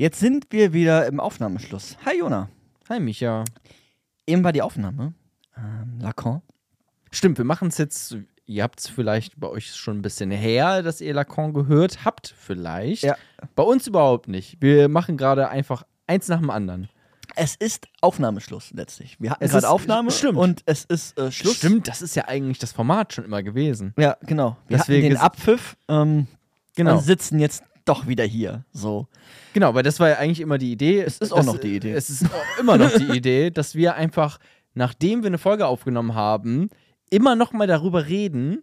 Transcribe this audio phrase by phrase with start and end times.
[0.00, 1.96] Jetzt sind wir wieder im Aufnahmeschluss.
[2.06, 2.48] Hi Jona.
[2.88, 3.44] Hi Micha.
[4.28, 5.12] Eben war die Aufnahme.
[5.56, 6.40] Ähm, Lacan.
[7.10, 8.16] Stimmt, wir machen es jetzt,
[8.46, 12.32] ihr habt es vielleicht bei euch schon ein bisschen her, dass ihr Lacan gehört habt,
[12.38, 13.02] vielleicht.
[13.02, 13.16] Ja.
[13.56, 14.62] Bei uns überhaupt nicht.
[14.62, 16.88] Wir machen gerade einfach eins nach dem anderen.
[17.34, 19.16] Es ist Aufnahmeschluss letztlich.
[19.20, 20.38] Wir hatten Es gerade ist- Aufnahme stimmt.
[20.38, 21.56] und es ist äh, Schluss.
[21.56, 23.94] Stimmt, das ist ja eigentlich das Format schon immer gewesen.
[23.98, 24.56] Ja, genau.
[24.68, 26.28] Wir Deswegen hatten den Abpfiff ähm,
[26.76, 26.94] Genau.
[26.98, 28.64] und sitzen jetzt doch wieder hier.
[28.72, 29.06] So.
[29.54, 31.00] Genau, weil das war ja eigentlich immer die Idee.
[31.00, 31.92] Es ist auch dass- noch die Idee.
[31.92, 34.38] Es ist auch immer noch die Idee, dass wir einfach,
[34.74, 36.68] nachdem wir eine Folge aufgenommen haben,
[37.10, 38.62] immer noch mal darüber reden.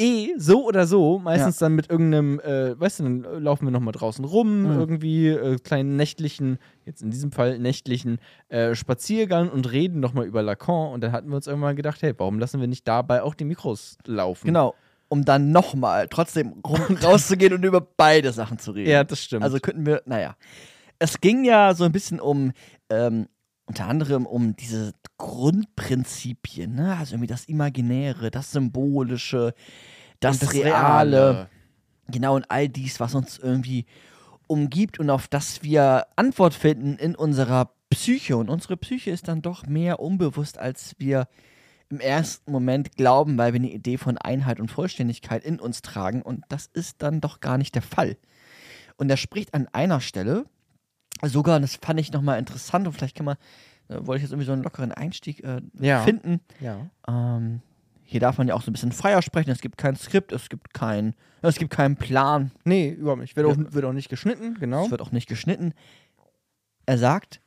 [0.00, 3.80] Eh, so oder so, meistens dann mit irgendeinem, äh, weißt du, dann laufen wir noch
[3.80, 4.78] mal draußen rum, Mhm.
[4.78, 10.24] irgendwie äh, kleinen nächtlichen, jetzt in diesem Fall nächtlichen äh, Spaziergang und reden noch mal
[10.24, 10.92] über Lacan.
[10.92, 13.44] Und dann hatten wir uns irgendwann gedacht, hey, warum lassen wir nicht dabei auch die
[13.44, 14.46] Mikros laufen?
[14.46, 14.76] Genau.
[15.08, 16.62] Um dann nochmal trotzdem
[17.02, 18.90] rauszugehen und über beide Sachen zu reden.
[18.90, 19.42] Ja, das stimmt.
[19.42, 20.36] Also könnten wir, naja.
[20.98, 22.52] Es ging ja so ein bisschen um,
[22.90, 23.28] ähm,
[23.66, 26.96] unter anderem um diese Grundprinzipien, ne?
[26.96, 29.54] Also irgendwie das Imaginäre, das Symbolische,
[30.20, 31.48] das, Und Reale.
[32.08, 33.84] Genau, und all dies, was uns irgendwie
[34.46, 38.36] umgibt und auf das wir Antwort finden in unserer Psyche.
[38.36, 41.28] Und unsere Psyche ist dann doch mehr unbewusst, als wir
[41.90, 46.22] im ersten Moment glauben, weil wir eine Idee von Einheit und Vollständigkeit in uns tragen.
[46.22, 48.16] Und das ist dann doch gar nicht der Fall.
[48.96, 50.44] Und er spricht an einer Stelle,
[51.24, 53.36] sogar, und das fand ich nochmal interessant, und vielleicht kann man,
[53.88, 56.02] äh, wollte ich jetzt irgendwie so einen lockeren Einstieg äh, Ja.
[56.02, 56.40] finden.
[56.60, 56.90] Ja.
[57.06, 57.60] Ähm,
[58.04, 59.50] hier darf man ja auch so ein bisschen freier sprechen.
[59.50, 62.50] Es gibt kein Skript, es gibt kein, es gibt keinen Plan.
[62.64, 63.36] Nee, überhaupt nicht.
[63.36, 64.84] Wird, auch, wird auch nicht geschnitten, genau.
[64.86, 65.74] Es wird auch nicht geschnitten.
[66.86, 67.40] Er sagt,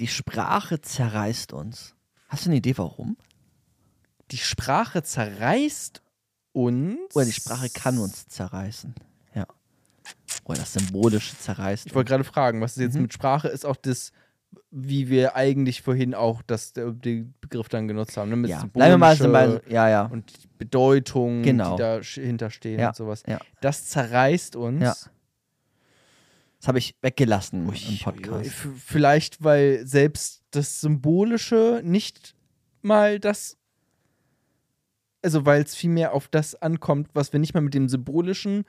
[0.00, 1.94] die Sprache zerreißt uns.
[2.28, 3.16] Hast du eine Idee, warum?
[4.30, 6.02] Die Sprache zerreißt
[6.52, 7.14] uns.
[7.14, 8.94] Oder die Sprache kann uns zerreißen.
[9.34, 9.46] Ja.
[10.44, 11.86] Oder das Symbolische zerreißt.
[11.86, 13.02] Ich wollte gerade fragen, was ist jetzt Mhm.
[13.02, 14.12] mit Sprache ist auch das,
[14.70, 18.30] wie wir eigentlich vorhin auch das, der, den Begriff dann genutzt haben.
[18.30, 18.36] Ne?
[18.36, 18.64] Mit ja.
[18.66, 20.02] Bleiben wir mal, mal ja, ja.
[20.06, 21.76] und die Bedeutung, Genau.
[21.76, 23.22] die da sch- hinterstehen Ja, und sowas.
[23.26, 23.38] ja.
[23.60, 24.82] Das zerreißt uns.
[24.82, 24.94] Ja.
[26.60, 28.50] Das habe ich weggelassen Ui, im Podcast.
[28.84, 32.34] Vielleicht, weil selbst das Symbolische nicht
[32.82, 33.56] mal das,
[35.22, 38.64] also weil es vielmehr auf das ankommt, was wir nicht mal mit dem Symbolischen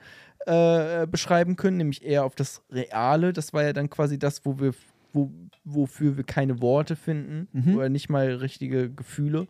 [0.46, 3.32] äh, beschreiben können, nämlich eher auf das Reale.
[3.32, 4.72] Das war ja dann quasi das, wo wir,
[5.12, 5.30] wo,
[5.64, 7.76] wofür wir keine Worte finden Mhm.
[7.76, 9.46] oder nicht mal richtige Gefühle,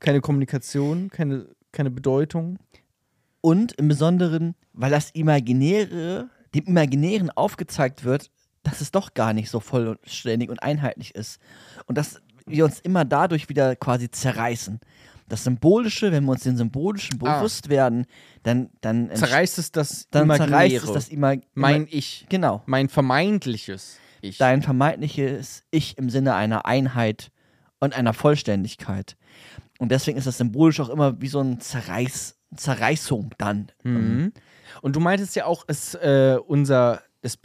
[0.00, 2.58] keine Kommunikation, keine, keine Bedeutung.
[3.40, 8.30] Und im Besonderen, weil das Imaginäre, dem Imaginären aufgezeigt wird,
[8.62, 11.40] dass es doch gar nicht so vollständig und einheitlich ist.
[11.86, 14.80] Und dass wir uns immer dadurch wieder quasi zerreißen.
[15.28, 17.38] Das Symbolische, wenn wir uns den Symbolischen Ah.
[17.38, 18.06] bewusst werden,
[18.44, 22.62] dann, dann, Zerreißt es das dann Imaginäre, zerreißt es das Ima mein Ich, Genau.
[22.66, 24.38] mein vermeintliches Ich.
[24.38, 27.30] Dein vermeintliches Ich im Sinne einer Einheit
[27.80, 29.16] und einer Vollständigkeit.
[29.78, 33.70] Und deswegen ist das symbolisch auch immer wie so ein Zerreiß, Zerreißung dann.
[33.82, 34.32] Mhm.
[34.80, 37.36] Und du meintest ja auch, es, äh, unser, es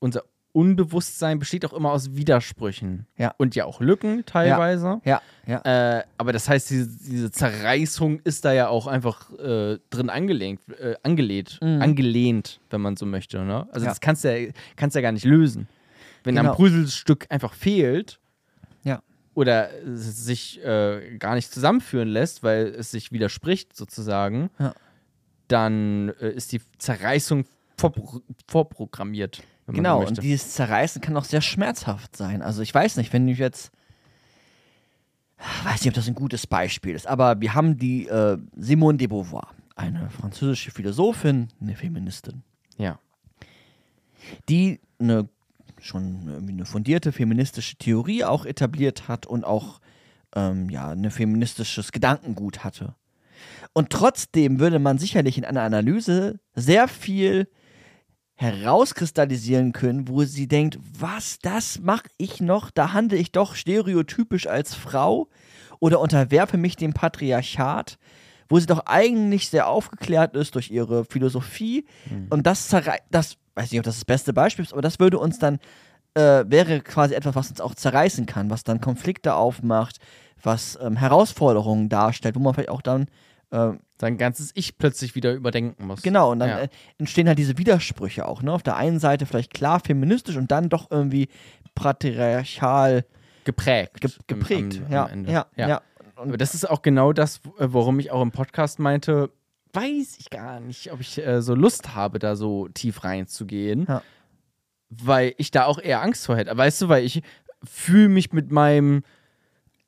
[0.00, 3.06] unser Unbewusstsein besteht auch immer aus Widersprüchen.
[3.16, 3.34] Ja.
[3.38, 5.00] Und ja auch Lücken teilweise.
[5.04, 5.98] Ja, ja.
[5.98, 10.60] Äh, aber das heißt, diese, diese Zerreißung ist da ja auch einfach äh, drin angelehnt,
[10.78, 11.80] äh, angelehnt, Mhm.
[11.80, 13.40] angelehnt, wenn man so möchte.
[13.42, 13.66] Ne?
[13.72, 13.90] Also Ja.
[13.92, 15.68] das kannst du ja, kannst ja gar nicht lösen.
[16.24, 16.50] Wenn Genau.
[16.50, 18.20] ein Puzzlestück einfach fehlt
[18.84, 19.02] Ja.
[19.34, 24.74] oder sich äh, gar nicht zusammenführen lässt, weil es sich widerspricht sozusagen, Ja.
[25.48, 27.46] dann äh, ist die Zerreißung
[27.78, 29.42] vorpro vorprogrammiert.
[29.68, 32.42] Genau, so und dieses Zerreißen kann auch sehr schmerzhaft sein.
[32.42, 33.70] Also ich weiß nicht, wenn du jetzt,
[35.64, 39.06] weiß nicht, ob das ein gutes Beispiel ist, aber wir haben die äh, Simone de
[39.06, 42.42] Beauvoir, eine französische Philosophin, eine Feministin,
[42.76, 42.98] ja.
[44.48, 45.28] die eine
[45.80, 49.80] schon irgendwie eine fundierte feministische Theorie auch etabliert hat und auch
[50.34, 52.94] ähm, ja, ein feministisches Gedankengut hatte.
[53.72, 57.48] Und trotzdem würde man sicherlich in einer Analyse sehr viel
[58.42, 64.46] herauskristallisieren können, wo sie denkt, was, das mache ich noch, da handle ich doch stereotypisch
[64.46, 65.28] als Frau
[65.78, 67.98] oder unterwerfe mich dem Patriarchat,
[68.48, 71.86] wo sie doch eigentlich sehr aufgeklärt ist durch ihre Philosophie.
[72.30, 75.18] Und das zerrei das weiß nicht, ob das das beste Beispiel ist, aber das würde
[75.18, 75.58] uns dann
[76.14, 79.98] äh, wäre quasi etwas, was uns auch zerreißen kann, was dann Konflikte aufmacht,
[80.42, 83.06] was ähm, Herausforderungen darstellt, wo man vielleicht auch dann
[83.50, 83.72] äh,
[84.02, 86.02] Sein ganzes Ich plötzlich wieder überdenken muss.
[86.02, 86.58] Genau, und dann Ja.
[86.62, 86.68] äh,
[86.98, 88.42] entstehen halt diese Widersprüche auch.
[88.42, 88.52] Ne?
[88.52, 91.28] Auf der einen Seite vielleicht klar feministisch und dann doch irgendwie
[92.02, 93.04] patriarchal
[93.44, 94.00] Geprägt.
[94.00, 94.78] ge am- geprägt.
[94.78, 95.32] am- am ja, Ende.
[95.32, 95.82] ja, ja,
[96.16, 99.30] Aber das ist auch genau das, äh, worum ich auch im Podcast meinte,
[99.72, 103.86] weiß ich gar nicht, ob ich äh, so Lust habe, da so tief reinzugehen.
[103.88, 104.02] Ja.
[104.94, 106.54] weil ich da auch eher Angst vor hätte.
[106.54, 107.22] Weißt du, weil ich
[107.64, 109.04] fühle mich mit meinem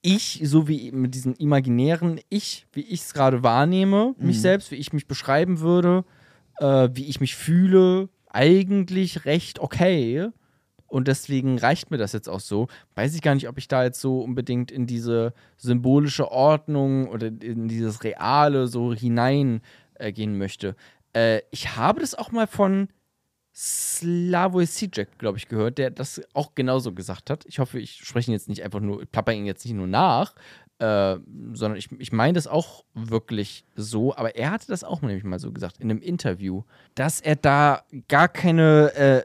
[0.07, 4.41] Ich, so wie mit diesem imaginären Ich, wie ich es gerade wahrnehme, mich Mhm.
[4.43, 6.05] selbst, wie ich mich beschreiben würde,
[6.59, 10.29] äh, wie ich mich fühle, eigentlich recht okay.
[10.89, 12.69] Und deswegen reicht mir das jetzt auch so.
[12.95, 17.29] Weiß ich gar nicht, ob ich da jetzt so unbedingt in diese symbolische Ordnung oder
[17.29, 19.63] in dieses Reale so hineingehen
[19.95, 20.77] äh, gehen möchte.
[21.15, 22.89] Äh, ich habe das auch mal von
[23.57, 27.45] Slavoj Zizek, glaube ich, gehört, der das auch genauso gesagt hat.
[27.47, 30.35] Ich hoffe, ich spreche ihn jetzt nicht einfach nur, plapper ihn jetzt nicht nur nach,
[30.81, 31.17] äh,
[31.53, 34.17] sondern ich, ich meine das auch wirklich so.
[34.17, 36.65] Aber er hatte das auch nämlich mal so gesagt in einem Interview,
[36.97, 39.23] dass er da gar keine äh,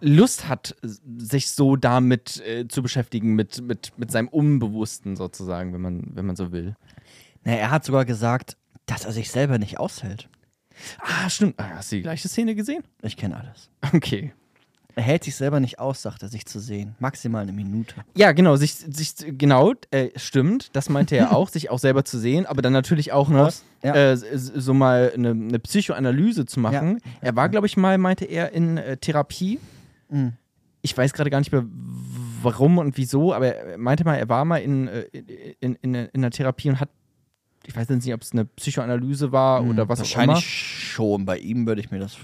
[0.00, 5.80] Lust hat, sich so damit äh, zu beschäftigen, mit, mit, mit seinem Unbewussten sozusagen, wenn
[5.80, 6.76] man, wenn man so will.
[7.44, 8.56] Na, er hat sogar gesagt,
[8.86, 10.28] dass er sich selber nicht aushält.
[11.00, 11.54] Ah, stimmt.
[11.58, 12.82] Ah, hast du die gleiche Szene gesehen?
[13.02, 13.68] Ich kenne alles.
[13.94, 14.32] Okay.
[14.94, 16.94] Er hält sich selber nicht aus, sagt er, sich zu sehen.
[16.98, 17.94] Maximal eine Minute.
[18.14, 22.18] Ja, genau, sich, sich genau, äh, stimmt, das meinte er auch, sich auch selber zu
[22.18, 23.94] sehen, aber dann natürlich auch Aus- ja.
[23.94, 26.98] äh, so mal eine, eine Psychoanalyse zu machen.
[27.22, 29.58] Er war, glaube ich, mal, meinte er, in äh, Therapie.
[30.10, 30.34] Mhm.
[30.82, 31.64] Ich weiß gerade gar nicht mehr,
[32.42, 35.02] warum und wieso, aber er meinte mal, er war mal in, äh,
[35.60, 36.90] in, in, in einer Therapie und hat,
[37.64, 40.28] ich weiß jetzt nicht, ob es eine Psychoanalyse war oder was auch immer.
[40.34, 40.44] Wahrscheinlich
[40.92, 41.24] schon.
[41.24, 42.14] Bei ihm würde ich mir das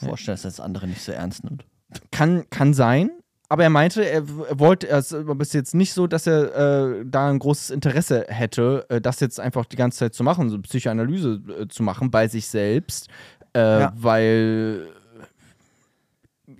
[0.00, 1.64] vorstellen, dass das andere nicht so ernst nimmt.
[2.10, 3.10] Kann, kann sein.
[3.50, 7.30] Aber er meinte, er, er wollte, es ist jetzt nicht so, dass er äh, da
[7.30, 11.40] ein großes Interesse hätte, äh, das jetzt einfach die ganze Zeit zu machen, so Psychoanalyse
[11.62, 13.08] äh, zu machen bei sich selbst,
[13.54, 13.92] äh, Ja.
[13.96, 14.88] weil,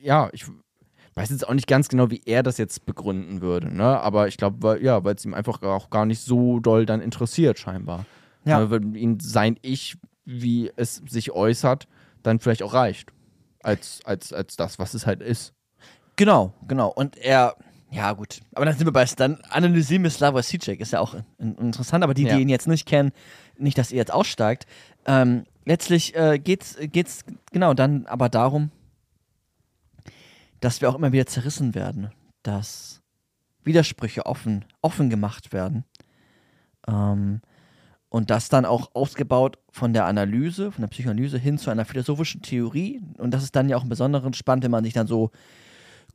[0.00, 0.46] ja, ich
[1.14, 4.00] weiß jetzt auch nicht ganz genau, wie er das jetzt begründen würde, ne?
[4.00, 7.02] Aber ich glaube, weil, ja, weil es ihm einfach auch gar nicht so doll dann
[7.02, 8.06] interessiert, scheinbar.
[8.44, 8.60] Ja.
[8.60, 11.88] Ne, weil ihn sein Ich, wie es sich äußert,
[12.22, 13.10] dann vielleicht auch reicht.
[13.62, 15.52] Als, als, als das, was es halt ist.
[16.16, 16.88] Genau, genau.
[16.88, 17.56] Und er,
[17.90, 21.14] ja gut, aber dann sind wir bei, dann analysieren wir Slavoj Zizek, ist ja auch
[21.38, 22.36] in, interessant, aber die, Ja.
[22.36, 23.12] die ihn jetzt nicht kennen,
[23.56, 24.66] nicht, dass ihr jetzt aussteigt.
[25.06, 28.70] Ähm, letztlich äh, geht's, geht's genau dann aber darum,
[30.60, 32.10] dass wir auch immer wieder zerrissen werden,
[32.42, 33.00] dass
[33.64, 35.84] Widersprüche offen, offen gemacht werden.
[36.86, 37.40] Ähm,
[38.10, 42.40] und das dann auch ausgebaut von der Analyse, von der Psychoanalyse hin zu einer philosophischen
[42.42, 43.02] Theorie.
[43.18, 45.30] Und das ist dann ja auch im Besonderen spannend, wenn man sich dann so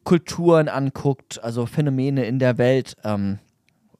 [0.04, 3.40] Kulturen anguckt, also Phänomene in der Welt ähm,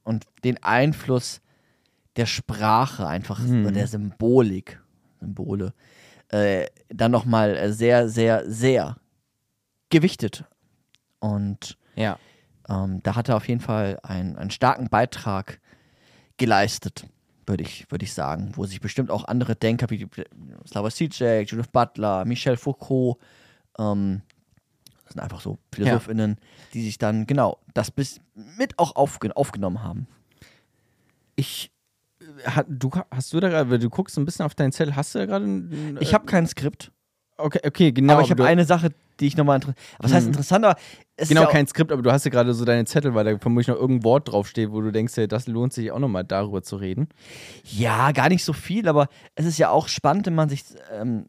[0.04, 1.40] und den Einfluss
[2.16, 3.74] der Sprache, einfach Mhm.
[3.74, 4.82] der Symbolik,
[5.20, 5.74] Symbole,
[6.30, 8.98] äh, dann nochmal sehr, sehr, sehr
[9.90, 10.44] gewichtet.
[11.20, 12.18] Und Ja.
[12.68, 15.60] ähm, da hat er auf jeden Fall einen, einen starken Beitrag
[16.38, 17.06] geleistet,
[17.46, 20.08] würde ich, würd ich sagen, wo sich bestimmt auch andere Denker wie
[20.68, 23.18] Slavoj Zizek, Judith Butler, Michel Foucault,
[23.78, 24.22] ähm,
[25.04, 26.38] das sind einfach so PhilosophInnen,
[26.74, 30.08] die sich dann genau das bis mit auch aufge aufgenommen haben.
[31.36, 31.72] Ich.
[32.46, 34.96] äh, Hat, du, hast du da gerade, weil du guckst ein bisschen auf deinen Zettel,
[34.96, 36.92] hast du da gerade ein- Ich habe kein Skript,
[37.38, 38.14] Okay, okay, genau.
[38.14, 39.78] aber ich habe eine Sache, die ich nochmal interessant.
[40.00, 40.32] Was heißt Mhm.
[40.34, 40.80] interessant, aber
[41.16, 43.26] es Genau, ist ja kein Skript, aber du hast ja gerade so deine Zettel, weil
[43.26, 46.24] da vermutlich noch irgendein Wort draufsteht, wo du denkst, hey, das lohnt sich auch nochmal
[46.24, 47.08] darüber zu reden.
[47.64, 51.28] Ja, gar nicht so viel, aber es ist ja auch spannend, wenn man sich ähm,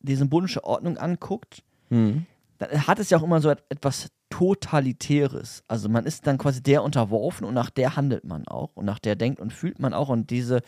[0.00, 1.62] die symbolische Ordnung anguckt.
[1.88, 2.26] Mhm.
[2.58, 5.62] dann hat es ja auch immer so et etwas Totalitäres.
[5.68, 8.98] Also man ist dann quasi der unterworfen und nach der handelt man auch und nach
[8.98, 10.62] der denkt und fühlt man auch und diese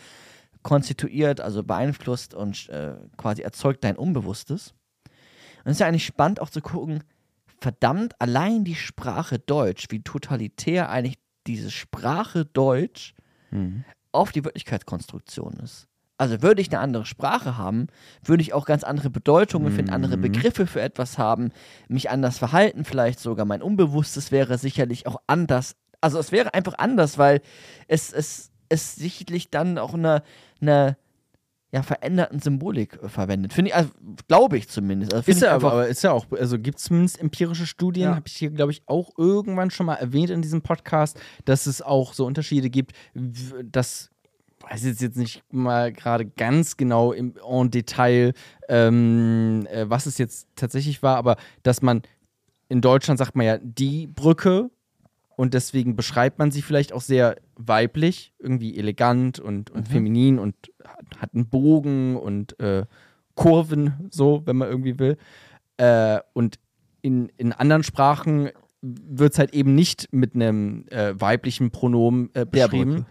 [0.63, 4.75] konstituiert, also beeinflusst und äh, quasi erzeugt dein Unbewusstes.
[5.65, 7.03] Und es ist ja eigentlich spannend auch zu gucken,
[7.61, 13.15] verdammt, allein die Sprache Deutsch, wie totalitär eigentlich diese Sprache Deutsch
[13.51, 13.85] Mhm.
[14.13, 15.87] auf die Wirklichkeitskonstruktion ist.
[16.19, 17.87] Also würde ich eine andere Sprache haben,
[18.25, 20.23] würde ich auch ganz andere Bedeutungen finden, andere Mhm.
[20.23, 21.51] Begriffe für etwas haben,
[21.89, 25.77] mich anders verhalten, vielleicht sogar mein Unbewusstes wäre sicherlich auch anders.
[26.01, 27.41] Also es wäre einfach anders, weil
[27.87, 30.23] es, es, es sicherlich dann auch eine,
[30.61, 30.97] eine
[31.71, 33.53] ja, veränderten Symbolik äh, verwendet.
[33.53, 33.91] Finde ich, also,
[34.27, 35.13] glaube ich zumindest.
[35.13, 38.15] Also, Ist ja aber, aber ist ja auch, also gibt es zumindest empirische Studien, Ja.
[38.17, 41.83] habe ich hier, glaube ich, auch irgendwann schon mal erwähnt in diesem Podcast, dass es
[41.83, 44.11] auch so Unterschiede gibt, dass
[44.61, 48.33] weiß jetzt jetzt nicht mal gerade ganz genau im en Detail,
[48.69, 52.03] ähm, äh, was es jetzt tatsächlich war, aber dass man
[52.69, 54.71] in Deutschland sagt man ja die Brücke
[55.39, 59.93] und deswegen beschreibt man sie vielleicht auch sehr weiblich, irgendwie elegant und, und Mhm.
[59.93, 60.57] feminin und
[61.17, 62.85] hat, einen Bogen und äh,
[63.37, 65.17] Kurven, so, wenn man irgendwie will.
[65.77, 66.59] Äh, und
[67.03, 68.49] in, in anderen Sprachen
[68.83, 73.07] wird es halt eben nicht mit einem äh, weiblichen Pronomen äh, beschrieben.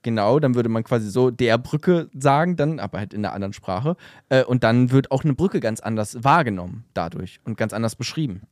[0.00, 3.52] Genau, dann würde man quasi so der Brücke sagen, dann, aber halt in einer anderen
[3.52, 3.96] Sprache.
[4.30, 8.42] Äh, und dann wird auch eine Brücke ganz anders wahrgenommen dadurch und ganz anders beschrieben.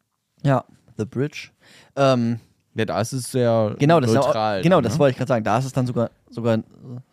[0.43, 0.67] ja,
[0.99, 1.51] The Bridge.
[1.97, 2.39] Ähm,
[2.75, 4.59] Ja, da ist es sehr genau, das, neutral.
[4.59, 4.99] auch, genau, dann, das ne?
[4.99, 5.45] wollte ich gerade sagen.
[5.45, 6.59] Da ist es dann sogar, sogar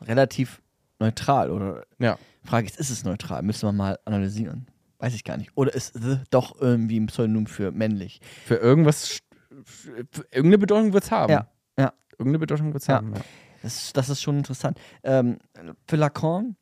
[0.01, 0.61] relativ
[0.99, 1.51] neutral.
[1.51, 2.17] Oder Ja.
[2.43, 3.43] Frage ist, ist es neutral?
[3.43, 4.67] Müssen wir mal analysieren.
[4.97, 5.51] Weiß ich gar nicht.
[5.55, 8.21] Oder ist The doch irgendwie ein Pseudonym für männlich?
[8.45, 9.19] Für irgendwas,
[9.63, 11.31] für irgendeine Bedeutung wird es haben.
[11.31, 11.93] Ja, ja.
[12.13, 12.95] Irgendeine Bedeutung wird es Ja.
[12.95, 13.13] haben.
[13.15, 13.21] Ja.
[13.63, 14.79] Das, das ist schon interessant.
[15.03, 15.37] Ähm,
[15.87, 16.55] für Lacan,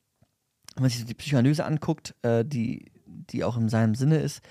[0.75, 4.41] wenn man sich die Psychoanalyse anguckt, äh, die, die auch in seinem Sinne ist,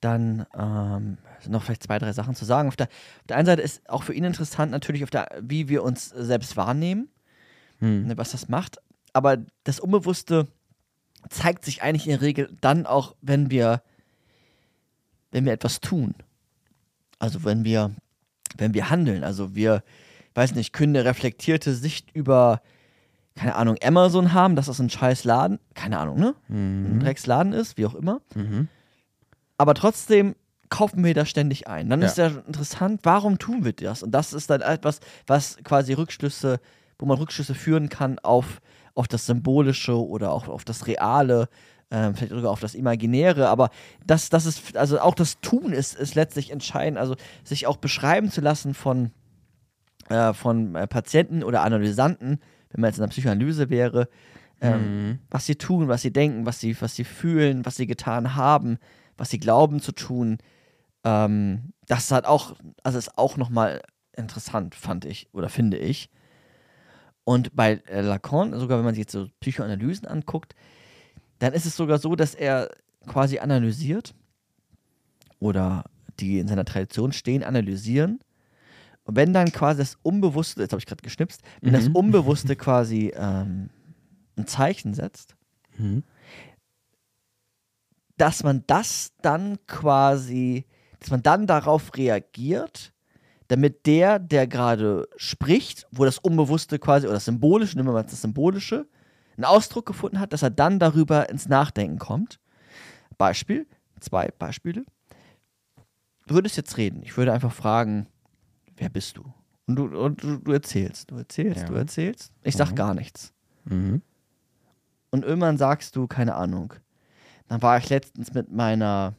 [0.00, 2.68] dann ähm, noch vielleicht zwei, drei Sachen zu sagen.
[2.68, 5.68] Auf der, auf der einen Seite ist auch für ihn interessant natürlich, auf der, wie
[5.68, 7.08] wir uns selbst wahrnehmen,
[7.78, 8.06] Hm.
[8.06, 8.78] ne, was das macht.
[9.12, 10.46] Aber das Unbewusste
[11.28, 13.82] zeigt sich eigentlich in der Regel dann auch, wenn wir,
[15.30, 16.14] wenn wir etwas tun.
[17.18, 17.90] Also wenn wir,
[18.56, 19.24] wenn wir handeln.
[19.24, 19.82] Also wir,
[20.34, 22.60] weiß nicht, können eine reflektierte Sicht über,
[23.34, 26.34] keine Ahnung, Amazon haben, dass das ein scheiß Laden, keine Ahnung, ne?
[26.48, 28.20] Ein Drecksladen ist, wie auch immer.
[28.34, 28.68] Mhm.
[29.58, 30.34] Aber trotzdem
[30.68, 31.88] kaufen wir da ständig ein.
[31.88, 32.06] Dann Ja.
[32.06, 34.02] ist ja interessant, warum tun wir das?
[34.02, 36.60] Und das ist dann etwas, was quasi Rückschlüsse,
[36.98, 38.60] wo man Rückschlüsse führen kann auf,
[38.94, 41.48] auf das Symbolische oder auch auf das Reale,
[41.90, 43.48] ähm, vielleicht sogar auf das Imaginäre.
[43.48, 43.70] Aber
[44.04, 46.98] das, das ist, also auch das Tun ist, ist letztlich entscheidend.
[46.98, 49.12] Also sich auch beschreiben zu lassen von,
[50.08, 54.08] äh, von äh, Patienten oder Analysanten, wenn man jetzt in der Psychoanalyse wäre,
[54.60, 55.18] ähm, Mhm.
[55.30, 58.78] was sie tun, was sie denken, was sie, was sie fühlen, was sie getan haben,
[59.16, 60.38] was sie glauben zu tun.
[61.04, 63.82] Ähm, das hat auch, also ist auch nochmal
[64.16, 66.10] interessant, fand ich oder finde ich.
[67.24, 70.54] Und bei äh, Lacan, sogar wenn man sich jetzt so Psychoanalysen anguckt,
[71.38, 72.70] dann ist es sogar so, dass er
[73.06, 74.14] quasi analysiert
[75.38, 75.84] oder
[76.18, 78.20] die in seiner Tradition stehen, analysieren.
[79.04, 81.96] Und wenn dann quasi das Unbewusste, jetzt habe ich gerade geschnipst, wenn das Mhm.
[81.96, 83.70] Unbewusste quasi ähm,
[84.36, 85.36] ein Zeichen setzt,
[85.78, 86.04] Mhm.
[88.16, 90.64] Dass man das dann quasi,
[91.00, 92.92] dass man dann darauf reagiert,
[93.48, 98.02] damit der, der gerade spricht, wo das Unbewusste quasi, oder das Symbolische, nehmen wir mal
[98.02, 98.86] das Symbolische,
[99.36, 102.40] einen Ausdruck gefunden hat, dass er dann darüber ins Nachdenken kommt.
[103.18, 103.66] Beispiel,
[104.00, 104.84] zwei Beispiele.
[106.26, 107.02] Du würdest jetzt reden.
[107.04, 108.08] Ich würde einfach fragen,
[108.76, 109.32] wer bist du?
[109.66, 111.66] Und du, und du, du erzählst, du erzählst, Ja.
[111.68, 112.32] du erzählst.
[112.42, 112.74] Ich sag Mhm.
[112.76, 113.32] gar nichts.
[113.64, 114.02] Mhm.
[115.10, 116.74] Und irgendwann sagst du, keine Ahnung.
[117.48, 119.14] Dann war ich letztens mit meiner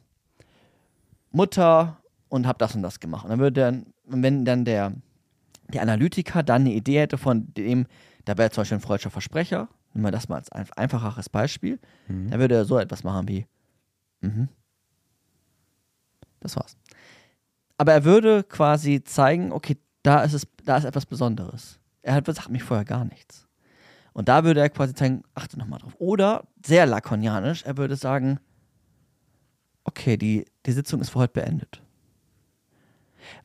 [1.30, 1.96] Mutter
[2.28, 3.24] und habe das und das gemacht.
[3.24, 4.92] Und dann würde dann, wenn dann der,
[5.68, 7.86] der Analytiker dann eine Idee hätte von dem,
[8.24, 11.78] da wäre zum Beispiel ein freudscher Versprecher, nehmen wir das mal als ein einfacheres Beispiel,
[12.08, 12.30] Mhm.
[12.30, 13.46] dann würde er so etwas machen wie,
[14.20, 14.48] mhm.
[16.40, 16.76] Das war's.
[17.78, 21.78] Aber er würde quasi zeigen, okay, da ist es, da ist etwas Besonderes.
[22.02, 23.47] Er hat sagt mich vorher gar nichts.
[24.12, 25.94] Und da würde er quasi zeigen, achte nochmal drauf.
[25.98, 28.40] Oder sehr lakonianisch, er würde sagen,
[29.84, 31.82] okay, die, die Sitzung ist für heute beendet.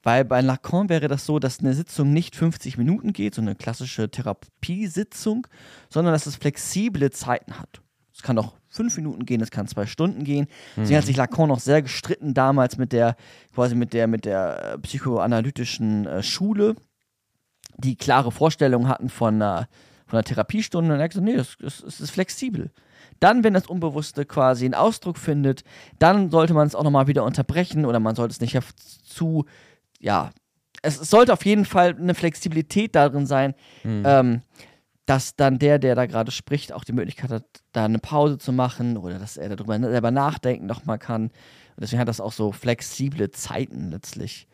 [0.02, 3.56] Weil bei Lacan wäre das so, dass eine Sitzung nicht 50 Minuten geht, so eine
[3.56, 5.48] klassische Therapiesitzung,
[5.90, 7.82] sondern dass es flexible Zeiten hat.
[8.14, 10.48] Es kann auch fünf Minuten gehen, es kann zwei Stunden gehen.
[10.78, 13.16] Deswegen hat sich Lacan noch sehr gestritten damals mit der,
[13.54, 16.76] quasi mit der, mit der äh, psychoanalytischen äh, Schule,
[17.78, 19.68] die klare Vorstellungen hatten von einer,
[20.14, 20.94] von einer Therapiestunde.
[20.94, 22.72] Und er hat gesagt, nee, das, das ist flexibel.
[23.20, 25.64] Dann, wenn das Unbewusste quasi einen Ausdruck findet,
[25.98, 28.58] dann sollte man es auch nochmal wieder unterbrechen oder man sollte es nicht
[29.04, 29.46] zu,
[30.00, 30.30] ja,
[30.84, 34.04] es, es sollte auf jeden Fall eine Flexibilität darin sein, Mhm.
[34.06, 34.42] ähm,
[35.06, 37.44] dass dann der, der da gerade spricht, auch die Möglichkeit hat,
[37.74, 41.24] da eine Pause zu machen oder dass er darüber selber nachdenken nochmal kann.
[41.24, 44.48] Und deswegen hat das auch so flexible Zeiten letztlich.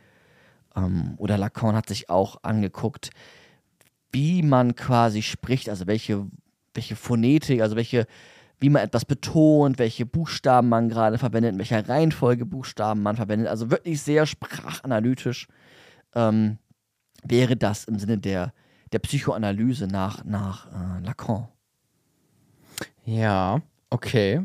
[0.75, 3.11] Ähm, oder Lacan hat sich auch angeguckt,
[4.11, 6.27] wie man quasi spricht, also welche,
[6.73, 8.05] welche Phonetik, also welche,
[8.59, 13.47] wie man etwas betont, welche Buchstaben man gerade verwendet, in welcher Reihenfolge Buchstaben man verwendet.
[13.47, 15.47] Also wirklich sehr sprachanalytisch
[16.15, 16.57] ähm,
[17.23, 18.53] wäre das im Sinne der,
[18.91, 21.47] der Psychoanalyse nach, nach äh, Lacan.
[23.05, 24.41] Ja, okay.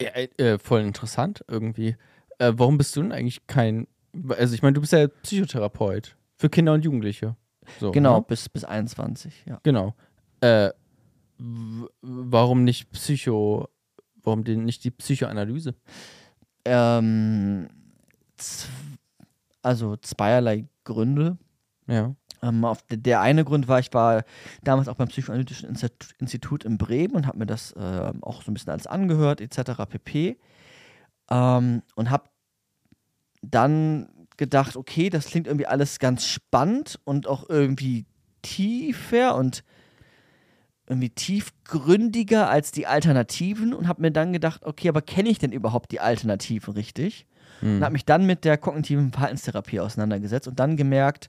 [0.00, 1.96] Ja, äh, äh, voll interessant irgendwie.
[2.38, 3.86] Äh, warum bist du denn eigentlich kein.
[4.30, 7.36] Also, ich meine, du bist ja Psychotherapeut für Kinder und Jugendliche.
[7.80, 8.24] So, Genau, Ne?
[8.28, 9.60] bis, bis 21, ja.
[9.62, 9.94] Genau.
[10.40, 10.70] Äh,
[12.02, 13.68] warum nicht Psycho.
[14.22, 15.74] Warum denn nicht die Psychoanalyse?
[16.64, 17.68] Ähm,
[19.62, 21.38] also zweierlei Gründe.
[21.86, 22.14] Ja.
[22.42, 24.24] Ähm, auf der, der eine Grund war, ich war
[24.62, 28.50] damals auch beim Psychoanalytischen Institut, Institut in Bremen und habe mir das äh, auch so
[28.50, 29.86] ein bisschen alles angehört, etc.
[29.88, 30.38] pp.
[31.30, 32.24] Ähm, und habe
[33.42, 34.08] dann
[34.38, 38.06] gedacht, okay, das klingt irgendwie alles ganz spannend und auch irgendwie
[38.42, 39.62] tiefer und
[40.86, 45.52] irgendwie tiefgründiger als die Alternativen und habe mir dann gedacht, okay, aber kenne ich denn
[45.52, 47.26] überhaupt die Alternativen richtig?
[47.76, 51.28] und habe mich dann mit der kognitiven Verhaltenstherapie auseinandergesetzt und dann gemerkt,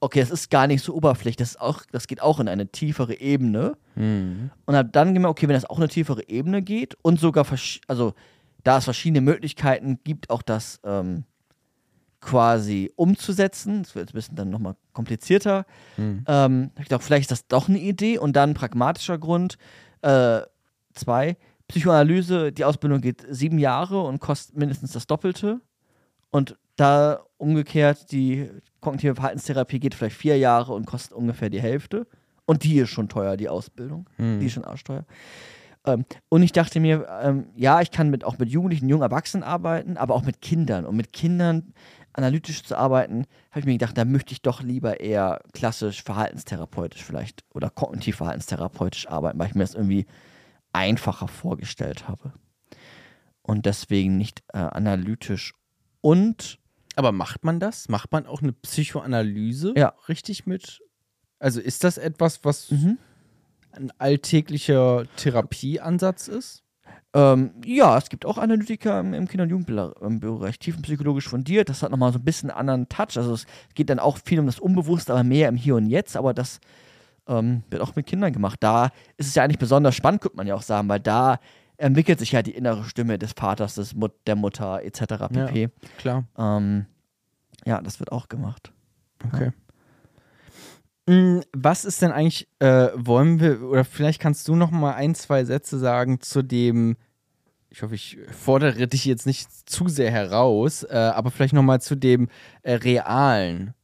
[0.00, 2.68] okay, es ist gar nicht so oberflächlich, das, ist auch, das geht auch in eine
[2.68, 3.76] tiefere Ebene.
[3.96, 4.50] Mhm.
[4.66, 7.46] Und habe dann gemerkt, okay, wenn das auch in eine tiefere Ebene geht und sogar,
[7.86, 8.14] also
[8.62, 11.24] da es verschiedene Möglichkeiten gibt, auch das ähm,
[12.20, 15.64] quasi umzusetzen, das wird jetzt ein bisschen dann nochmal komplizierter,
[15.96, 16.24] Mhm.
[16.26, 19.56] ähm, ich gedacht, vielleicht ist das doch eine Idee und dann pragmatischer Grund,
[20.02, 20.40] äh,
[20.94, 21.36] zwei,
[21.68, 25.60] Psychoanalyse, die Ausbildung geht sieben Jahre und kostet mindestens das Doppelte
[26.30, 28.50] und da umgekehrt, die
[28.80, 32.06] kognitive Verhaltenstherapie geht vielleicht vier Jahre und kostet ungefähr die Hälfte.
[32.46, 34.08] Und die ist schon teuer, die Ausbildung.
[34.16, 34.40] Mhm.
[34.40, 35.04] Die ist schon arschteuer.
[35.86, 39.44] Ähm, und ich dachte mir, ähm, ja, ich kann mit, auch mit Jugendlichen, jungen Erwachsenen
[39.44, 40.86] arbeiten, aber auch mit Kindern.
[40.86, 41.74] Und mit Kindern
[42.12, 47.02] analytisch zu arbeiten, habe ich mir gedacht, da möchte ich doch lieber eher klassisch verhaltenstherapeutisch
[47.04, 50.06] vielleicht oder kognitiv verhaltenstherapeutisch arbeiten, weil ich mir das irgendwie
[50.72, 52.32] einfacher vorgestellt habe.
[53.42, 55.54] Und deswegen nicht äh, analytisch.
[56.00, 56.58] Und
[56.96, 57.88] Aber macht man das?
[57.88, 59.94] Macht man auch eine Psychoanalyse Ja.
[60.08, 60.80] richtig mit?
[61.38, 62.98] Also ist das etwas, was Mhm.
[63.72, 66.62] ein alltäglicher Therapieansatz ist?
[67.12, 71.68] Ähm, ja, es gibt auch Analytiker im, im Kinder- und Jugendbereich, tiefenpsychologisch fundiert.
[71.68, 73.16] Das hat nochmal so ein bisschen einen anderen Touch.
[73.16, 76.16] Also es geht dann auch viel um das Unbewusste, aber mehr im Hier und Jetzt.
[76.16, 76.60] Aber das
[77.26, 78.58] ähm, wird auch mit Kindern gemacht.
[78.60, 81.38] Da ist es ja eigentlich besonders spannend, könnte man ja auch sagen, weil da
[81.78, 85.02] entwickelt sich ja die innere Stimme des Vaters, des Mut der Mutter etc.
[85.32, 85.70] pp.
[85.98, 86.24] Klar.
[86.38, 86.86] Ähm,
[87.64, 88.72] ja, das wird auch gemacht.
[89.26, 89.48] Okay.
[89.48, 89.52] Mm,
[91.06, 95.44] Was ist denn eigentlich, äh, wollen wir, oder vielleicht kannst du noch mal ein, zwei
[95.44, 96.96] Sätze sagen zu dem,
[97.70, 101.80] ich hoffe, ich fordere dich jetzt nicht zu sehr heraus, äh, aber vielleicht noch mal
[101.80, 102.28] zu dem
[102.62, 103.74] äh, Realen.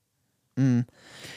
[0.57, 0.87] Mhm.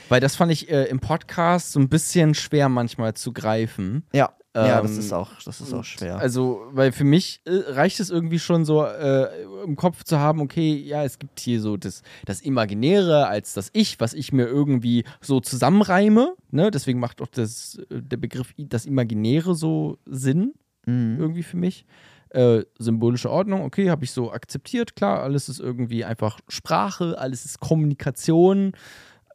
[0.10, 4.04] Weil das fand ich äh, im Podcast so ein bisschen schwer manchmal zu greifen.
[4.14, 6.18] Ja, ja, das Ähm, ist auch, das ist auch schwer.
[6.18, 9.28] Also, weil für mich äh, reicht es irgendwie schon so äh,
[9.64, 13.70] im Kopf zu haben, okay, ja, es gibt hier so das, das Imaginäre als das
[13.74, 16.36] Ich, was ich mir irgendwie so zusammenreime.
[16.50, 16.72] Ne?
[16.72, 20.54] Deswegen macht auch das, äh, der Begriff das Imaginäre so Sinn
[20.86, 21.18] mhm.
[21.20, 21.86] irgendwie für mich.
[22.30, 27.44] Äh, symbolische Ordnung, okay, habe ich so akzeptiert, klar, alles ist irgendwie einfach Sprache, alles
[27.44, 28.74] ist Kommunikation,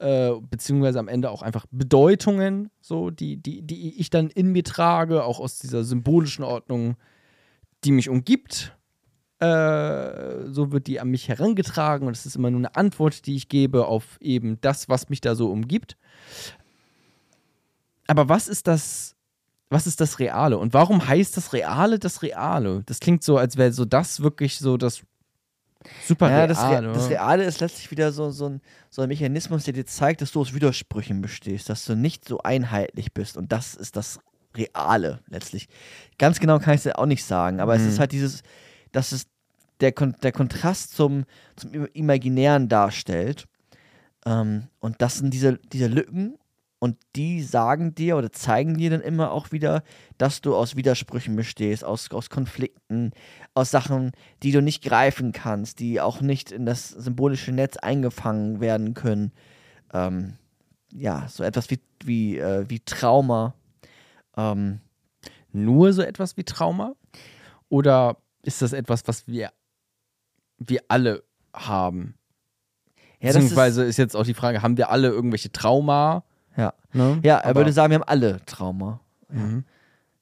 [0.01, 4.65] äh, beziehungsweise am Ende auch einfach Bedeutungen, so, die, die, die ich dann in mir
[4.65, 6.97] trage, auch aus dieser symbolischen Ordnung,
[7.85, 8.77] die mich umgibt.
[9.41, 13.37] Äh, so wird die an mich herangetragen und es ist immer nur eine Antwort, die
[13.37, 15.97] ich gebe auf eben das, was mich da so umgibt.
[18.07, 19.17] Aber was ist das,
[19.71, 20.59] was ist das Reale?
[20.59, 22.83] Und warum heißt das Reale das Reale?
[22.87, 25.03] Das klingt so, als wäre so das wirklich so das
[26.07, 26.93] super Ja, das, Re Reale.
[26.93, 30.33] das Reale ist letztlich wieder so, so, ein, so ein Mechanismus, der dir zeigt, dass
[30.33, 33.37] du aus Widersprüchen bestehst, dass du nicht so einheitlich bist.
[33.37, 34.19] Und das ist das
[34.57, 35.69] Reale letztlich.
[36.19, 37.89] Ganz genau kann ich es ja auch nicht sagen, aber es Mhm.
[37.89, 38.43] ist halt dieses,
[38.93, 39.27] dass es
[39.81, 41.25] der, Kon der Kontrast zum,
[41.57, 43.47] zum Im- Imaginären darstellt.
[44.25, 46.39] Ähm, und das sind diese, diese Lücken
[46.79, 49.83] und die sagen dir oder zeigen dir dann immer auch wieder,
[50.19, 53.13] dass du aus Widersprüchen bestehst, aus, aus Konflikten,
[53.55, 58.61] aus Sachen, die du nicht greifen kannst, die auch nicht in das symbolische Netz eingefangen
[58.61, 59.33] werden können.
[59.93, 60.35] Ähm,
[60.93, 63.55] ja, so etwas wie, wie, äh, wie Trauma.
[64.37, 64.81] Ähm,
[65.53, 66.95] Nur so etwas wie Trauma?
[67.69, 69.51] Oder ist das etwas, was wir,
[70.59, 72.15] wir alle haben?
[73.25, 76.25] ja, das ist, Beziehungsweise ist, jetzt auch die Frage, haben wir alle irgendwelche Trauma?
[76.57, 76.73] Ja.
[76.93, 77.21] Ne?
[77.23, 79.01] ja, er Aber- würde sagen, wir haben alle Trauma.
[79.29, 79.65] Mhm.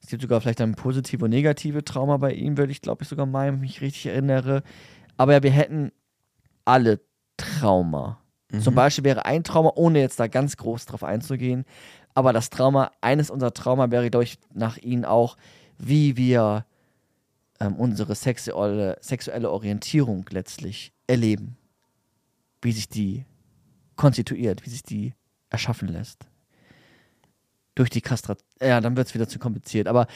[0.01, 3.09] Es gibt sogar vielleicht ein positive und negative Trauma bei ihm, würde ich glaube ich
[3.09, 4.63] sogar meinen, wenn ich mich richtig erinnere.
[5.17, 5.91] Aber ja, wir hätten
[6.65, 6.99] alle
[7.37, 8.19] Trauma.
[8.59, 8.75] Zum Mhm.
[8.75, 11.65] Beispiel wäre ein Trauma, ohne jetzt da ganz groß drauf einzugehen,
[12.13, 15.37] aber das Trauma, eines unserer Trauma wäre, glaube ich, nach ihnen auch,
[15.79, 16.65] wie wir
[17.59, 21.57] ähm, unsere sexuelle, sexuelle Orientierung letztlich erleben.
[22.61, 23.25] Wie sich die
[23.95, 25.13] konstituiert, wie sich die
[25.53, 26.25] erschaffen lässt.
[27.75, 28.45] Durch die Kastration.
[28.61, 29.87] Ja, dann wird es wieder zu kompliziert.
[29.87, 30.07] Aber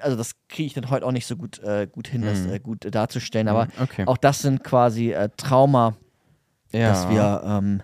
[0.00, 2.52] also das kriege ich dann heute auch nicht so gut, äh, gut hin, das Mhm.
[2.52, 3.48] äh, gut äh, darzustellen.
[3.48, 4.04] Aber okay.
[4.06, 5.96] auch das sind quasi äh, Trauma,
[6.72, 6.88] ja.
[6.88, 7.82] dass wir, ähm,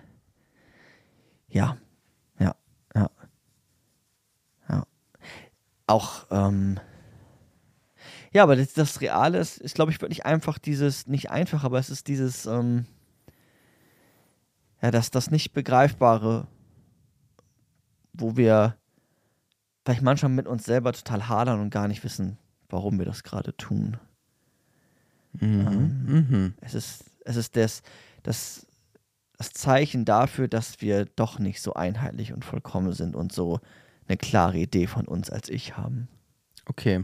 [1.47, 1.77] ja,
[2.39, 2.55] ja,
[2.93, 3.09] ja,
[4.69, 4.83] ja,
[5.87, 6.79] auch, ähm,
[8.33, 11.79] ja, aber das, das Reale ist, ist glaube ich, wirklich einfach dieses, nicht einfach, aber
[11.79, 12.85] es ist dieses, ähm,
[14.81, 16.47] ja, das, das nicht Begreifbare,
[18.17, 18.75] wo wir
[19.83, 22.37] vielleicht manchmal mit uns selber total hadern und gar nicht wissen,
[22.69, 23.97] warum wir das gerade tun.
[25.33, 26.05] Mhm.
[26.07, 26.53] Mhm.
[26.61, 27.83] Es ist, es ist das,
[28.23, 28.65] das,
[29.37, 33.59] das Zeichen dafür, dass wir doch nicht so einheitlich und vollkommen sind und so
[34.07, 36.07] eine klare Idee von uns als Ich haben.
[36.65, 37.03] Okay.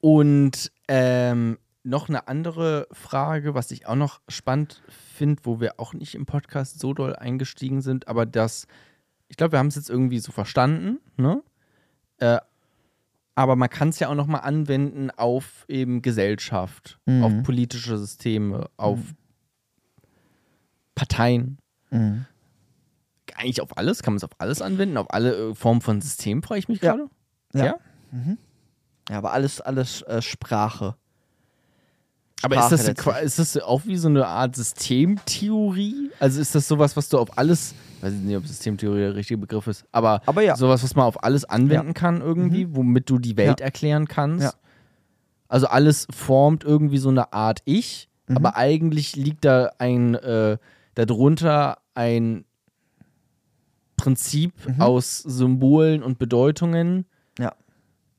[0.00, 5.94] Und ähm, noch eine andere Frage, was ich auch noch spannend finde, wo wir auch
[5.94, 8.66] nicht im Podcast so doll eingestiegen sind, aber das,
[9.30, 11.42] ich glaube, wir haben es jetzt irgendwie so verstanden, ne?
[12.18, 12.38] Äh,
[13.36, 17.22] aber man kann es ja auch noch mal anwenden auf eben Gesellschaft, Mhm.
[17.24, 18.98] auf politische Systeme, auf
[20.94, 21.58] Parteien.
[21.90, 22.26] Mhm.
[23.36, 24.02] Eigentlich auf alles?
[24.02, 24.96] Kann man es auf alles anwenden?
[24.98, 26.92] Auf alle äh, Formen von Systemen freue ich mich Ja.
[26.96, 27.08] gerade?
[27.54, 27.76] Ja.
[29.08, 30.96] Ja, aber alles, alles äh, Sprache.
[32.42, 32.88] Aber ist das,
[33.22, 36.10] ist das auch wie so eine Art Systemtheorie?
[36.18, 39.38] Also ist das sowas, was du auf alles, weiß ich nicht, ob Systemtheorie der richtige
[39.38, 40.56] Begriff ist, aber, Aber ja.
[40.56, 43.64] sowas, was man auf alles anwenden kann irgendwie, womit du die Welt Ja.
[43.66, 44.44] erklären kannst?
[44.44, 44.52] Ja.
[45.48, 48.36] Also alles formt irgendwie so eine Art Ich, Mhm.
[48.36, 50.56] aber eigentlich liegt da ein, äh,
[50.94, 52.44] darunter ein
[53.96, 54.80] Prinzip Mhm.
[54.80, 57.04] aus Symbolen und Bedeutungen,
[57.38, 57.52] Ja.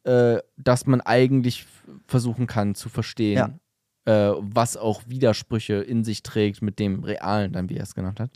[0.04, 1.66] äh, das man eigentlich
[2.08, 3.60] versuchen kann zu verstehen,
[4.06, 8.20] äh, was auch Widersprüche in sich trägt mit dem Realen, dann wie er es genannt
[8.20, 8.30] hat.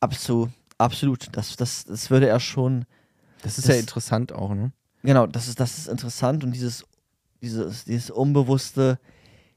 [0.00, 0.50] Absolut.
[0.78, 1.28] Absolut.
[1.36, 2.86] Das, das, das würde er schon.
[3.42, 4.72] Das ist Das- ja interessant auch, ne?
[5.02, 6.84] Genau, das ist, das ist interessant und dieses,
[7.42, 8.98] dieses, dieses Unbewusste,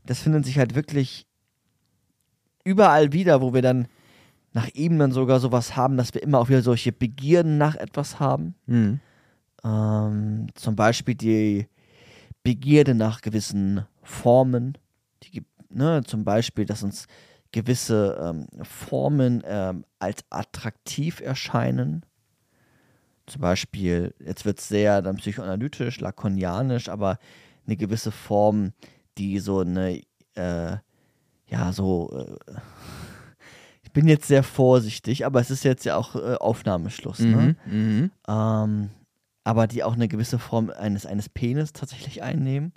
[0.06, 1.28] das findet sich halt wirklich
[2.64, 3.88] überall wieder, wo wir dann
[4.54, 8.56] nach Ebenen sogar sowas haben, dass wir immer auch wieder solche Begierden nach etwas haben.
[8.68, 9.00] Mhm.
[9.66, 11.68] Ähm, zum Beispiel die
[12.44, 14.78] Begierde nach gewissen Formen.
[15.24, 17.08] Die, gibt- ne, zum Beispiel, dass uns
[17.52, 22.06] gewisse ähm, Formen ähm, als attraktiv erscheinen.
[23.28, 27.18] Zum Beispiel, jetzt wird es sehr dann psychoanalytisch, lakonianisch, aber
[27.66, 28.74] eine gewisse Form,
[29.18, 30.02] die so eine,
[30.36, 30.78] äh,
[31.48, 32.12] ja, so,
[32.48, 32.52] äh,
[33.84, 37.20] ich bin jetzt sehr vorsichtig, aber es ist jetzt ja auch äh, Aufnahmeschluss.
[37.20, 37.56] Ne?
[37.66, 37.74] Mhm.
[37.74, 38.12] Mhm.
[38.28, 38.90] ähm,
[39.44, 42.74] aber die auch eine gewisse Form eines, eines Penis tatsächlich einnehmen,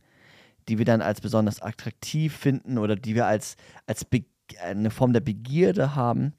[0.69, 4.25] die wir dann als besonders attraktiv finden oder die wir als, als Be
[4.63, 6.33] eine Form der Begierde haben.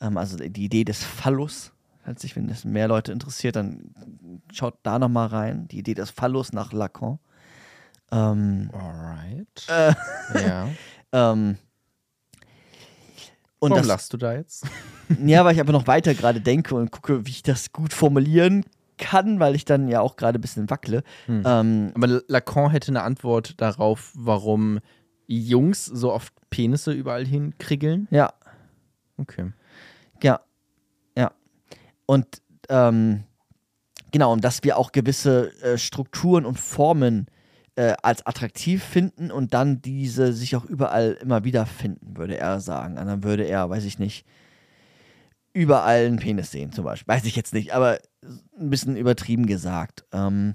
[0.00, 1.72] Ähm, also die Idee des Phallus,
[2.04, 3.92] falls sich, wenn das mehr Leute interessiert, dann
[4.52, 5.66] schaut da nochmal rein.
[5.68, 7.18] Die Idee des Phallus nach Lacan.
[8.12, 9.66] Ähm, Alright.
[9.68, 9.94] äh,
[10.46, 10.68] ja.
[11.12, 11.56] ähm,
[13.58, 14.66] und Warum das, lachst du da jetzt?
[15.24, 18.64] Ja, weil ich aber noch weiter gerade denke und gucke, wie ich das gut formulieren
[19.02, 21.02] kann, weil ich dann ja auch gerade ein bisschen wackle.
[21.26, 21.42] Hm.
[21.44, 24.78] Ähm, Aber Lacan hätte eine Antwort darauf, warum
[25.26, 28.06] Jungs so oft Penisse überall hinkrigeln.
[28.10, 28.32] ja,
[29.18, 29.52] Okay.
[30.22, 30.40] ja,
[31.16, 31.30] ja.
[32.06, 32.26] Und
[32.68, 33.24] ähm,
[34.10, 37.26] genau, und dass wir auch gewisse äh, Strukturen und Formen
[37.76, 42.60] äh, als attraktiv finden und dann diese sich auch überall immer wieder finden, würde er
[42.60, 42.98] sagen.
[42.98, 44.26] Und dann würde er, weiß ich nicht,
[45.52, 47.12] überall einen Penis sehen, zum Beispiel.
[47.12, 47.98] Weiß ich jetzt nicht, aber
[48.58, 50.04] ein bisschen übertrieben gesagt.
[50.12, 50.54] Ähm,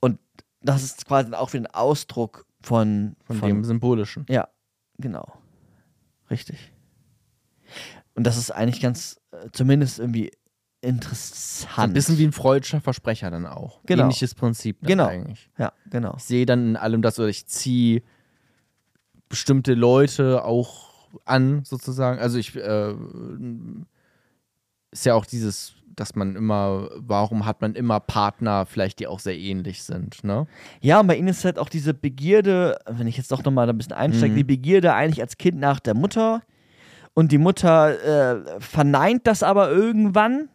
[0.00, 0.18] und
[0.60, 4.26] das ist quasi auch wieder ein Ausdruck von, Von, dem Symbolischen.
[4.28, 4.48] Ja,
[4.98, 5.32] genau.
[6.30, 6.72] Richtig.
[8.14, 10.30] Und das ist eigentlich ganz, äh, zumindest irgendwie
[10.82, 11.78] interessant.
[11.78, 13.80] Ein bisschen wie ein freudscher Versprecher dann auch.
[13.84, 14.04] Genau.
[14.04, 15.06] Ähnliches Prinzip dann Genau.
[15.06, 15.50] eigentlich.
[15.58, 16.14] Ja, genau.
[16.16, 18.02] Ich sehe dann in allem das, oder ich ziehe
[19.28, 20.89] bestimmte Leute auch
[21.24, 22.18] an, sozusagen.
[22.20, 22.94] Also ich, äh,
[24.92, 29.20] ist ja auch dieses, dass man immer, warum hat man immer Partner, vielleicht die auch
[29.20, 30.46] sehr ähnlich sind, ne?
[30.80, 33.76] Ja, und bei ihnen ist halt auch diese Begierde, wenn ich jetzt doch nochmal ein
[33.76, 34.36] bisschen einsteige, Mhm.
[34.38, 36.42] die Begierde eigentlich als Kind nach der Mutter.
[37.12, 40.48] Und die Mutter äh, verneint das aber irgendwann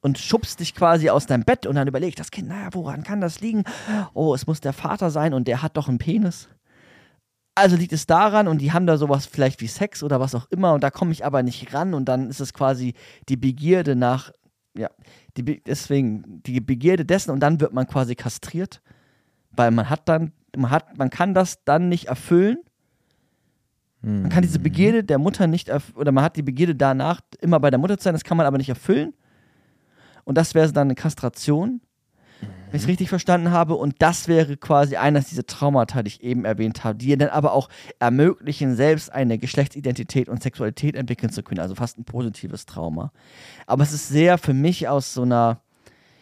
[0.00, 3.20] und schubst dich quasi aus deinem Bett und dann überlegt das Kind, naja, woran kann
[3.20, 3.64] das liegen?
[4.14, 6.48] Oh, es muss der Vater sein und der hat doch einen Penis.
[7.58, 10.46] Also liegt es daran und die haben da sowas vielleicht wie Sex oder was auch
[10.50, 12.94] immer und da komme ich aber nicht ran und dann ist es quasi
[13.28, 14.30] die Begierde nach,
[14.76, 14.90] ja,
[15.36, 18.80] die, Be- deswegen die Begierde dessen und dann wird man quasi kastriert,
[19.50, 22.58] weil man hat dann, man hat, man kann das dann nicht erfüllen.
[24.00, 27.58] Man kann diese Begierde der Mutter nicht erf- oder man hat die Begierde danach immer
[27.58, 29.12] bei der Mutter zu sein, das kann man aber nicht erfüllen.
[30.22, 31.80] Und das wäre dann eine Kastration,
[32.70, 33.74] wenn ich es richtig verstanden habe.
[33.74, 37.52] Und das wäre quasi eines dieser Traumata, die ich eben erwähnt habe, die dann aber
[37.52, 41.60] auch ermöglichen, selbst eine Geschlechtsidentität und Sexualität entwickeln zu können.
[41.60, 43.12] Also fast ein positives Trauma.
[43.66, 45.60] Aber es ist sehr für mich aus so einer,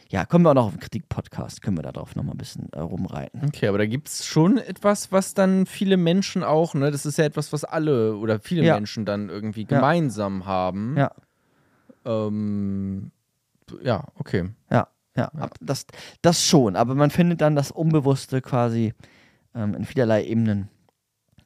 [0.09, 2.79] ja, kommen wir auch noch auf den Kritik-Podcast, können wir darauf nochmal ein bisschen äh,
[2.79, 3.43] rumreiten.
[3.47, 7.19] Okay, aber da gibt es schon etwas, was dann viele Menschen auch, ne, das ist
[7.19, 8.75] ja etwas, was alle oder viele Ja.
[8.75, 9.67] Menschen dann irgendwie Ja.
[9.81, 10.97] gemeinsam haben.
[10.97, 11.11] Ja.
[12.05, 13.11] Ähm,
[13.83, 14.51] ja, okay.
[14.71, 15.87] Ja, ja, ab- das,
[16.23, 16.77] das schon.
[16.77, 18.95] Aber man findet dann das Unbewusste quasi
[19.55, 20.69] ähm, in vielerlei Ebenen.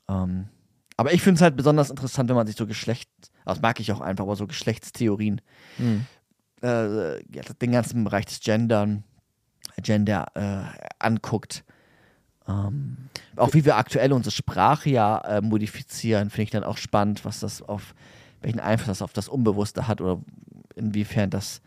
[0.08, 0.48] Ähm,
[0.96, 3.08] aber ich finde es halt besonders interessant, wenn man sich so Geschlecht,
[3.44, 5.40] das mag ich auch einfach, aber so Geschlechtstheorien,
[5.78, 6.04] Hm.
[6.62, 9.04] äh, ja, den ganzen Bereich des Gendern,
[9.82, 11.64] Gender äh, anguckt.
[12.48, 12.96] Ähm,
[13.36, 17.40] auch wie wir aktuell unsere Sprache ja äh, modifizieren, finde ich dann auch spannend, was
[17.40, 17.94] das auf,
[18.42, 20.20] welchen Einfluss das auf das Unbewusste hat oder
[20.74, 21.60] inwiefern das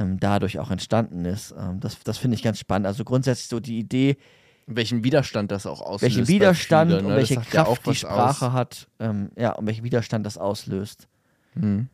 [0.00, 1.54] ähm, dadurch auch entstanden ist.
[1.56, 2.86] Ähm, das das finde ich ganz spannend.
[2.86, 4.16] Also grundsätzlich so die Idee,
[4.66, 6.02] Welchen Widerstand das auch auslöst.
[6.16, 7.16] welchen Widerstand vielen, und ne?
[7.18, 8.52] welche Das sagt ja auch Kraft die Sprache aus.
[8.52, 11.06] hat, ähm, ja, und welchen Widerstand das auslöst.
[11.54, 11.88] Mhm.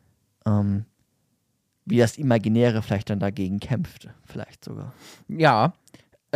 [1.85, 4.93] Wie das Imaginäre vielleicht dann dagegen kämpft, vielleicht sogar.
[5.27, 5.73] Ja.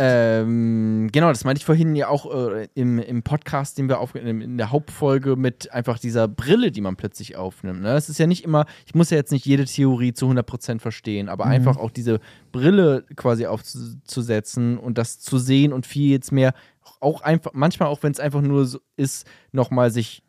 [0.04, 4.40] Ähm, genau, das meinte ich vorhin ja auch äh, im, im Podcast, den wir aufgenommen
[4.40, 7.82] in der Hauptfolge mit einfach dieser Brille, die man plötzlich aufnimmt.
[7.82, 7.94] Ne?
[7.94, 11.28] Es ist ja nicht immer, ich muss ja jetzt nicht jede Theorie zu 100% verstehen,
[11.28, 12.18] aber einfach auch diese
[12.50, 16.52] Brille quasi aufzusetzen und das zu sehen und viel jetzt mehr,
[16.98, 20.24] auch einfach, manchmal auch wenn es einfach nur so ist, nochmal sich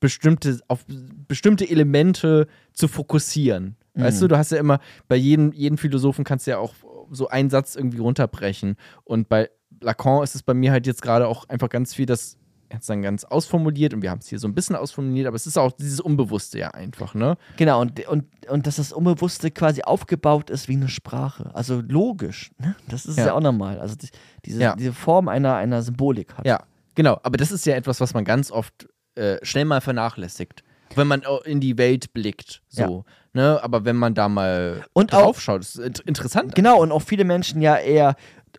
[0.00, 0.86] bestimmte, auf
[1.26, 3.76] bestimmte Elemente zu fokussieren.
[4.00, 6.72] Weißt du, du hast ja immer, bei jedem, jedem Philosophen kannst du ja auch
[7.10, 8.76] so einen Satz irgendwie runterbrechen.
[9.04, 12.36] Und bei Lacan ist es bei mir halt jetzt gerade auch einfach ganz viel, das
[12.70, 15.26] er hat es dann ganz ausformuliert und wir haben es hier so ein bisschen ausformuliert,
[15.26, 17.38] aber es ist auch dieses Unbewusste ja einfach, ne?
[17.56, 21.50] Genau, und, und, und dass das Unbewusste quasi aufgebaut ist wie eine Sprache.
[21.54, 22.50] Also logisch.
[22.58, 22.76] Ne?
[22.86, 23.32] Das ist ja, Ja.
[23.32, 23.80] auch normal.
[23.80, 24.08] Also die,
[24.44, 24.76] diese, Ja.
[24.76, 26.44] diese Form einer, einer Symbolik hat.
[26.44, 26.62] Ja,
[26.94, 27.18] genau.
[27.22, 30.62] Aber das ist ja etwas, was man ganz oft äh, schnell mal vernachlässigt.
[30.94, 33.04] Wenn man in die Welt blickt, so.
[33.34, 33.60] Ne?
[33.62, 36.54] Aber wenn man da mal Und draufschaut, ist int- interessant.
[36.54, 38.14] Genau, und auch viele Menschen ja eher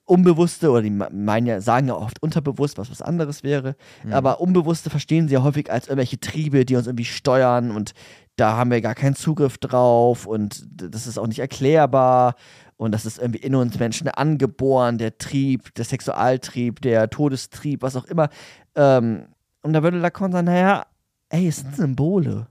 [0.06, 3.76] Unbewusste oder die me- meinen ja, sagen ja oft unterbewusst, was was anderes wäre.
[4.12, 7.92] Aber Unbewusste verstehen sie ja häufig als irgendwelche Triebe, die uns irgendwie steuern und
[8.36, 12.36] da haben wir gar keinen Zugriff drauf und das ist auch nicht erklärbar
[12.78, 17.96] und das ist irgendwie in uns Menschen angeboren, der Trieb, der Sexualtrieb, der Todestrieb, was
[17.98, 18.30] auch immer.
[18.76, 19.26] Ähm,
[19.62, 20.86] und da würde Lacan sagen, naja,
[21.30, 22.48] ey, es sind Symbole.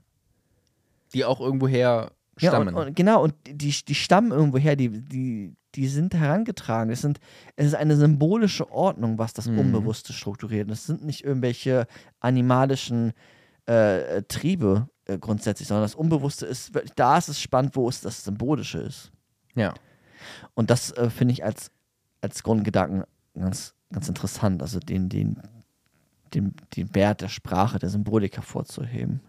[1.13, 2.75] Die auch irgendwoher Ja, stammen.
[2.75, 6.91] und, und, genau, und die, die stammen irgendwoher, die, die, die sind herangetragen.
[6.91, 7.19] Es, sind,
[7.55, 9.59] es ist eine symbolische Ordnung, was das Mhm.
[9.59, 10.69] Unbewusste strukturiert.
[10.71, 11.87] Es sind nicht irgendwelche
[12.19, 13.13] animalischen
[13.67, 18.01] äh, äh, Triebe äh, grundsätzlich, sondern das Unbewusste ist da ist es spannend, wo es
[18.01, 19.11] das Symbolische ist.
[19.55, 19.73] ja.
[20.53, 21.71] Und das äh, finde ich als,
[22.19, 25.39] als Grundgedanken ganz, ganz interessant, also den, den,
[26.33, 29.21] den, den Wert der Sprache, der Symbolik hervorzuheben.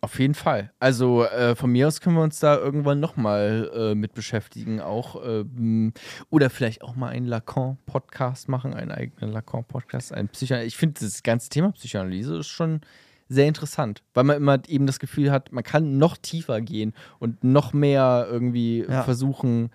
[0.00, 0.70] Auf jeden Fall.
[0.78, 5.20] Also äh, von mir aus können wir uns da irgendwann nochmal äh, mit beschäftigen auch.
[5.26, 5.92] Ähm,
[6.30, 10.12] oder vielleicht auch mal einen Lacan-Podcast machen, einen eigenen Lacan-Podcast.
[10.12, 12.80] Ein Psycho ich finde das ganze Thema Psychoanalyse ist schon
[13.28, 17.42] sehr interessant, weil man immer eben das Gefühl hat, man kann noch tiefer gehen und
[17.42, 19.02] noch mehr irgendwie Ja.
[19.02, 19.70] versuchen,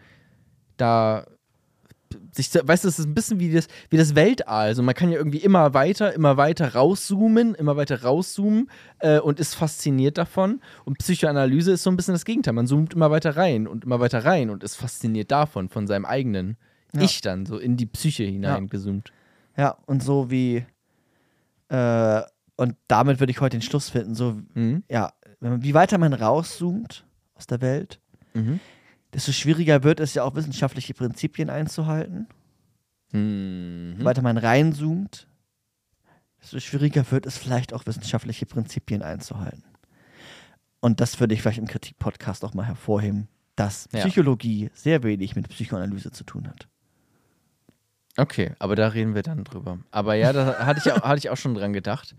[0.77, 1.27] da
[2.31, 4.67] sich, weißt du, es ist ein bisschen wie das, wie das Weltall.
[4.67, 9.39] Also man kann ja irgendwie immer weiter, immer weiter rauszoomen, immer weiter rauszoomen äh, und
[9.39, 10.61] ist fasziniert davon.
[10.85, 12.53] Und Psychoanalyse ist so ein bisschen das Gegenteil.
[12.53, 16.05] Man zoomt immer weiter rein und immer weiter rein und ist fasziniert davon, von seinem
[16.05, 16.57] eigenen
[16.93, 17.01] Ja.
[17.01, 19.11] Ich dann, so in die Psyche hineingezoomt.
[19.57, 20.65] Ja, und so wie,
[21.69, 22.21] äh,
[22.55, 24.83] und damit würde ich heute den Schluss finden, so, Mhm.
[24.89, 27.99] ja, wie weiter man rauszoomt aus der Welt,
[28.33, 28.59] Mhm.
[29.13, 32.27] Desto schwieriger wird es ja auch wissenschaftliche Prinzipien einzuhalten.
[33.11, 33.95] Mhm.
[33.99, 35.27] Je weiter man reinzoomt,
[36.41, 39.63] desto schwieriger wird es vielleicht auch wissenschaftliche Prinzipien einzuhalten.
[40.79, 44.01] Und das würde ich vielleicht im Kritik-Podcast auch mal hervorheben, dass Ja.
[44.01, 46.67] Psychologie sehr wenig mit Psychoanalyse zu tun hat.
[48.17, 49.79] Okay, aber da reden wir dann drüber.
[49.91, 52.15] Aber ja, da hatte ich auch, hatte ich auch schon dran gedacht,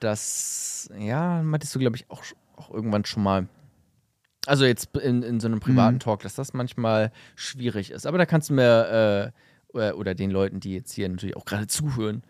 [0.00, 2.22] dass, ja, meintest du, glaube ich, auch,
[2.56, 3.46] auch irgendwann schon mal.
[4.46, 6.00] Also jetzt in, in so einem privaten Mhm.
[6.00, 8.06] Talk, dass das manchmal schwierig ist.
[8.06, 9.32] Aber da kannst du mir
[9.74, 12.22] äh, oder- den Leuten, die jetzt hier natürlich auch gerade zuhören,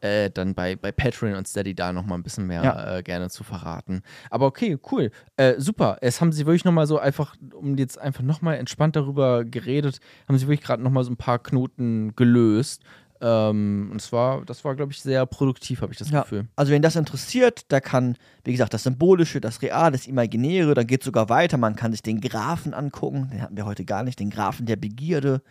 [0.00, 2.96] äh, dann bei, bei Patreon und Steady da nochmal ein bisschen mehr Ja.
[2.98, 4.02] äh, gerne zu verraten.
[4.30, 5.10] Aber okay, cool.
[5.36, 5.98] Äh, super.
[6.02, 9.98] Es haben sie wirklich nochmal so einfach, um jetzt einfach nochmal entspannt darüber geredet,
[10.28, 12.82] haben sie wirklich gerade nochmal so ein paar Knoten gelöst.
[13.20, 16.22] Ähm, und es war, das war, glaube ich, sehr produktiv, habe ich das Ja.
[16.22, 16.46] Gefühl.
[16.56, 20.82] Also wen das interessiert, da kann, wie gesagt, das Symbolische, das Real, das Imaginäre, da
[20.84, 21.56] geht sogar weiter.
[21.56, 24.76] Man kann sich den Graphen angucken, den hatten wir heute gar nicht, den Graphen der
[24.76, 25.42] Begierde.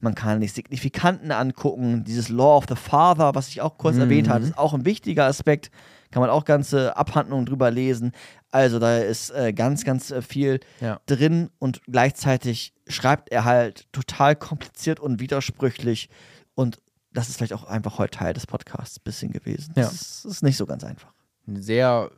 [0.00, 4.02] Man kann die Signifikanten angucken, dieses Law of the Father, was ich auch kurz Mhm.
[4.02, 5.70] erwähnt habe, ist auch ein wichtiger Aspekt.
[6.10, 8.12] Kann man auch ganze Abhandlungen drüber lesen.
[8.50, 11.00] Also da ist äh, ganz, ganz äh, viel Ja.
[11.06, 16.08] drin und gleichzeitig schreibt er halt total kompliziert und widersprüchlich
[16.54, 16.78] und
[17.12, 19.72] das ist vielleicht auch einfach heute Teil des Podcasts ein bisschen gewesen.
[19.76, 19.84] Ja.
[19.84, 21.12] Das ist, nicht so ganz einfach.
[21.46, 22.10] Sehr,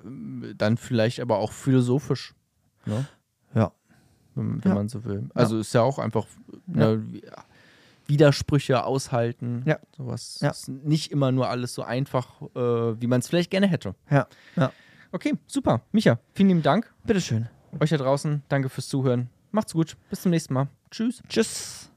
[0.56, 2.34] dann vielleicht aber auch philosophisch,
[2.86, 3.06] ne?
[3.54, 3.72] Ja.
[4.34, 4.74] wenn, wenn Ja.
[4.74, 5.28] man so will.
[5.34, 6.26] Also ist ja auch einfach
[6.66, 7.04] ne,
[8.06, 9.62] Widersprüche aushalten.
[9.66, 9.78] Ja.
[9.96, 10.50] Sowas Ja.
[10.50, 13.94] ist nicht immer nur alles so einfach, äh, wie man es vielleicht gerne hätte.
[14.10, 14.26] Ja.
[14.56, 14.72] ja.
[15.12, 15.82] Okay, super.
[15.92, 16.92] Micha, vielen lieben Dank.
[17.04, 17.48] Bitteschön.
[17.78, 19.28] Euch da draußen, danke fürs Zuhören.
[19.52, 19.96] Macht's gut.
[20.10, 20.68] Bis zum nächsten Mal.
[20.90, 21.22] Tschüss.
[21.28, 21.89] Tschüss.